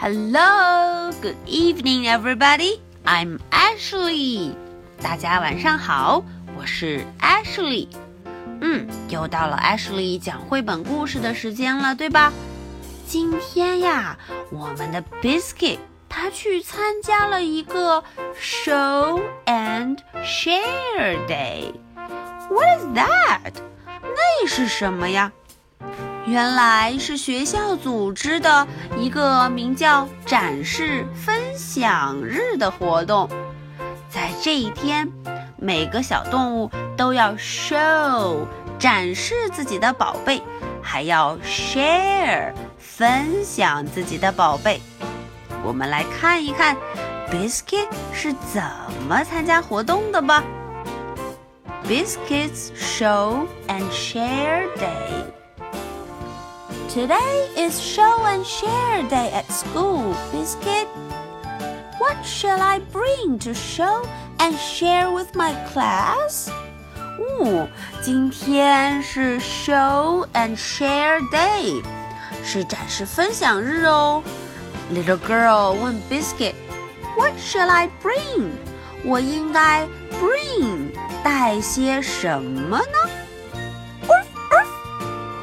[0.00, 2.80] Hello, good evening, everybody.
[3.04, 4.54] I'm Ashley.
[5.02, 6.22] 大家晚上好，
[6.56, 7.88] 我是 Ashley。
[8.60, 12.32] 嗯，又到了 Ashley 讲绘本故事的时间了，对吧？
[13.06, 14.18] 今天呀，
[14.50, 15.78] 我们的 Biscuit
[16.08, 18.02] 他去参加了一个
[18.40, 23.52] Show and Share Day。What is that？
[24.02, 25.32] 那是什么呀？
[26.31, 28.65] 原来是学校组织的
[28.97, 33.27] 一个名叫“展示分享日”的活动。
[34.09, 35.11] 在这一天，
[35.57, 38.47] 每个小动物都要 show
[38.79, 40.41] 展示自己的宝贝，
[40.81, 44.79] 还要 share 分享自己的宝贝。
[45.65, 46.77] 我们来看一看
[47.29, 48.63] Biscuit 是怎
[49.05, 50.41] 么参加活动的吧。
[51.85, 55.40] Biscuits Show and Share Day.
[56.90, 60.88] Today is Show and Share Day at school, Biscuit.
[61.98, 64.02] What shall I bring to show
[64.40, 66.50] and share with my class?
[67.18, 67.68] 哦，
[68.02, 71.84] 今天是 Show and Share Day，
[72.44, 74.22] 是展示分享日哦。
[74.92, 76.54] Little girl 问 Biscuit,
[77.16, 78.50] "What shall I bring?"
[79.04, 79.86] 我应该
[80.20, 80.90] bring
[81.22, 83.10] 带些什么呢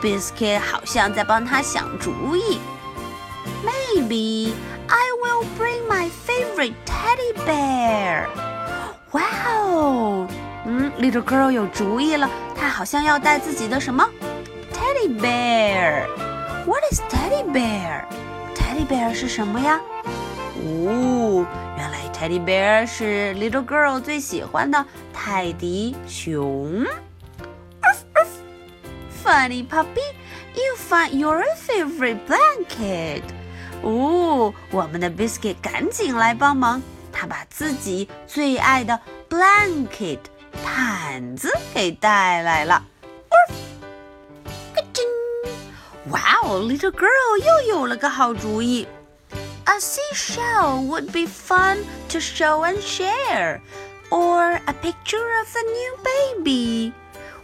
[0.02, 2.58] ？Biscuit 好像在帮他想主意。
[3.64, 4.52] Maybe
[4.86, 8.26] I will bring my favorite teddy bear.
[9.10, 10.26] Wow，
[10.66, 14.08] 嗯，Little girl 有主意了，她好像要带自己的什么
[14.72, 16.06] ？Teddy bear.
[16.66, 18.04] What is teddy bear?
[18.54, 19.80] Teddy bear 是什么呀？
[20.64, 21.46] 哦，
[21.76, 26.84] 原来 Teddy bear 是 Little girl 最喜欢的泰迪熊。
[29.27, 30.01] Funny puppy,
[30.55, 33.23] you find your favorite blanket.
[33.81, 38.99] 哦，我们的 Biscuit 赶紧来帮忙，他把自己最爱的
[39.29, 40.19] blanket
[40.63, 42.85] 毯子给带来了。
[46.05, 48.85] Wow, little girl 又有了个好主意。
[49.65, 51.77] A seashell would be fun
[52.09, 53.61] to show and share,
[54.09, 56.91] or a picture of the new baby.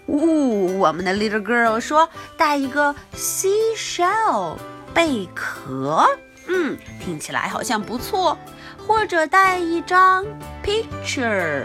[0.07, 4.57] 呜，我们的 little girl 说带一个 seashell
[4.93, 6.07] 贝壳，
[6.47, 8.39] 嗯，听起来好像不错。
[8.87, 10.27] 或者带一张
[10.63, 11.65] picture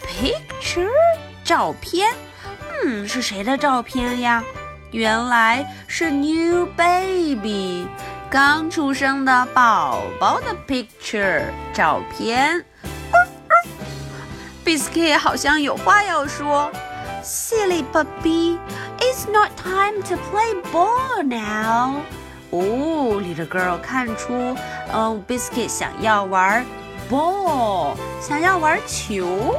[0.00, 0.88] picture
[1.42, 2.14] 照片，
[2.84, 4.44] 嗯，是谁的照片呀？
[4.92, 7.84] 原来是 new baby
[8.30, 12.64] 刚出生的宝宝的 picture 照片。
[14.64, 16.70] Biscuit 好像有话要说。
[17.23, 18.57] Silly puppy,
[18.99, 22.01] it's not time to play ball now.
[22.51, 24.55] 哦，little girl 看出，
[24.93, 26.65] 嗯，Biscuit 想要玩
[27.09, 29.55] ball，想要玩球。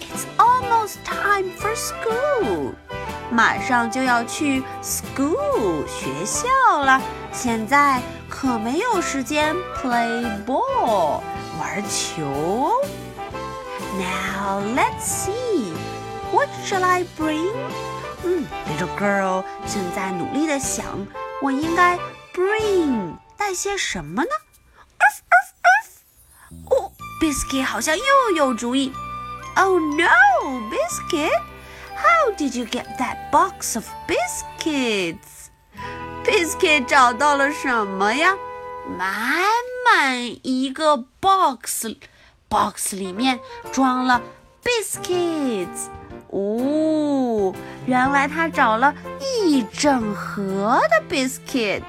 [0.00, 2.74] It's almost time for school.
[3.30, 7.00] 马上就要去 school 学校了，
[7.32, 11.20] 现在可没有时间 play ball
[11.58, 12.70] 玩球。
[13.98, 15.45] Now let's see.
[16.66, 17.54] What shall I bring？
[18.24, 21.06] 嗯，little girl 正在努力的想，
[21.40, 21.96] 我应该
[22.34, 24.30] bring 带些什么呢？
[26.68, 26.90] 哦，
[27.20, 28.04] Biscuit 好像又
[28.34, 28.92] 有主意。
[29.54, 30.08] Oh no,
[30.68, 31.30] Biscuit!
[31.94, 35.46] How did you get that box of biscuits?
[36.24, 38.36] Biscuit 找到了什么呀？
[38.98, 39.44] 满
[39.84, 43.38] 满一个 box，box 里面
[43.70, 44.20] 装了
[44.64, 45.86] biscuits。
[46.29, 47.53] 哦，
[47.85, 51.81] 原来他找了一整盒的 biscuit，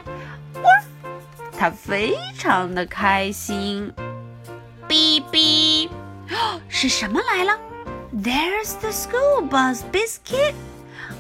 [1.59, 3.93] 他非常的开心。
[4.89, 5.89] 哔哔，
[6.69, 7.59] 是什么来了
[8.15, 10.55] ？There's the school bus biscuit，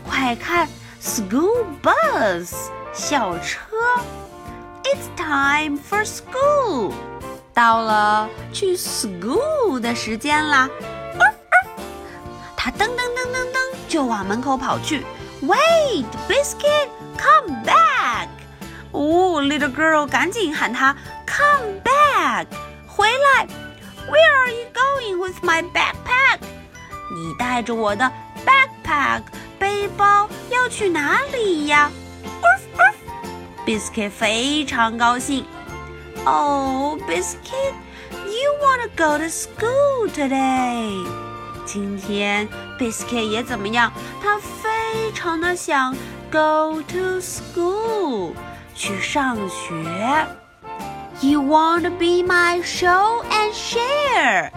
[0.08, 0.68] 快看
[1.02, 2.54] ，school bus
[2.92, 3.66] 校车。
[4.84, 6.92] It's time for school，
[7.52, 10.70] 到了去 school 的时间啦。
[12.78, 13.58] 噔噔噔噔噔
[13.88, 15.04] 就往门口跑去。
[15.42, 18.28] Wait, biscuit, come back！
[18.92, 20.96] 哦，little girl 赶紧喊他
[21.26, 22.46] come back，
[22.86, 23.46] 回来。
[24.08, 26.38] Where are you going with my backpack？
[27.14, 28.10] 你带着我的
[28.46, 29.22] backpack
[29.58, 31.90] 背包要去哪里呀
[33.66, 35.44] ？Biscuit 非常高兴。
[36.24, 37.74] Oh, biscuit,
[38.10, 41.27] you wanna go to school today?
[41.70, 42.48] 今天
[42.78, 43.92] Biscuit 也怎么样？
[44.22, 45.94] 他非常的想
[46.32, 48.32] go to school
[48.74, 50.26] 去上学。
[51.20, 54.50] You wanna be my show and share？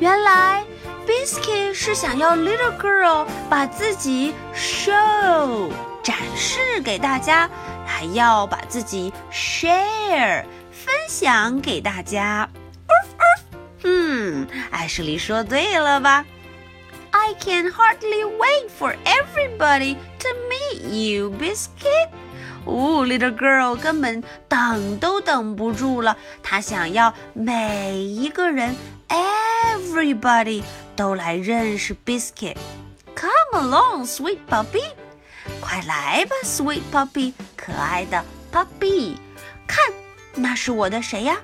[0.00, 0.64] 原来
[1.06, 5.70] Biscuit 是想要 Little Girl 把自己 show
[6.02, 7.48] 展示给大家，
[7.86, 10.42] 还要把自己 share
[10.72, 12.50] 分享给大家。
[14.06, 16.26] 嗯，艾什莉说对了吧
[17.10, 22.10] ？I can hardly wait for everybody to meet you, Biscuit.
[22.66, 28.76] 哦，Little Girl 根本等都等不住了，她想要每一个人
[29.08, 30.62] ，everybody
[30.94, 32.56] 都来认识 Biscuit。
[33.14, 34.84] Come along, sweet puppy，
[35.60, 38.22] 快来吧，sweet puppy，可爱的
[38.52, 39.16] puppy。
[39.66, 39.82] 看，
[40.34, 41.36] 那是我的谁呀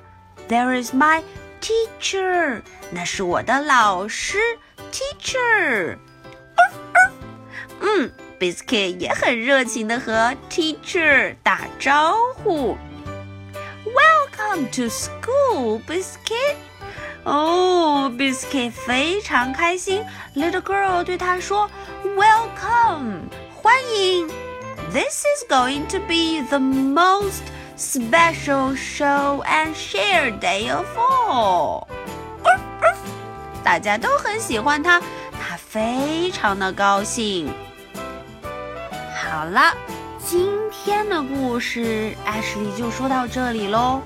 [0.47, 1.23] ？There is my
[1.60, 4.38] teacher，那是我的老师，
[4.92, 5.96] teacher。
[7.80, 8.12] 嗯。
[8.38, 12.76] Biscuit 也很热情的和 Teacher 打招呼。
[13.86, 16.56] Welcome to school, Biscuit。
[17.24, 20.04] 哦，Biscuit 非常开心。
[20.34, 23.20] Little girl 对他说：“Welcome，
[23.54, 24.28] 欢迎。
[24.92, 27.40] This is going to be the most
[27.81, 31.87] Special show and share day of Fall，。”
[33.65, 35.01] 大家都很喜欢他，
[35.31, 37.51] 他非常的高兴。
[39.15, 39.73] 好了，
[40.23, 43.99] 今天的故事艾什莉就说到这里喽。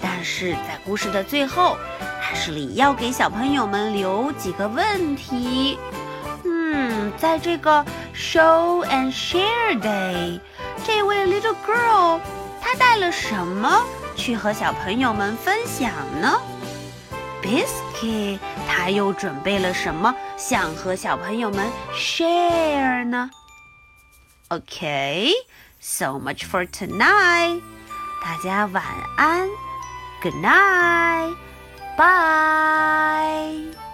[0.00, 1.76] 但是在故事的最后，
[2.22, 5.76] 艾什莉要给小朋友们留几个问题。
[6.44, 7.84] 嗯，在这个
[8.14, 10.40] Show and Share Day，
[10.84, 12.20] 这位 Little Girl
[12.70, 13.84] 他带了什么
[14.14, 15.90] 去和小朋友们分享
[16.20, 16.40] 呢
[17.42, 18.38] ？Biscuit
[18.68, 23.28] 他又准备了什么想和小朋友们 share 呢
[24.50, 25.32] ？Okay,
[25.80, 27.60] so much for tonight.
[28.22, 28.84] 大家晚
[29.16, 29.48] 安
[30.22, 31.34] ，Good night,
[31.96, 33.89] bye.